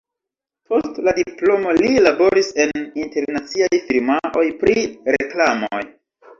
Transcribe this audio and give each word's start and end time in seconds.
Post 0.69 0.95
la 1.07 1.13
diplomo 1.17 1.75
li 1.81 1.91
laboris 2.07 2.49
en 2.67 2.75
internaciaj 3.03 3.71
firmaoj 3.87 4.49
pri 4.65 4.89
reklamoj. 5.21 5.87